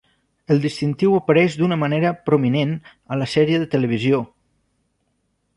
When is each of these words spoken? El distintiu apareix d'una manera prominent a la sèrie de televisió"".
El 0.53 0.61
distintiu 0.61 1.17
apareix 1.17 1.57
d'una 1.59 1.77
manera 1.83 2.13
prominent 2.29 2.73
a 3.17 3.21
la 3.23 3.31
sèrie 3.37 3.63
de 3.65 3.71
televisió"". 3.77 4.23